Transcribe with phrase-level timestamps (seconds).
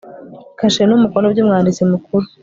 [0.59, 2.25] kashe n umukono by umwanditsi mukuru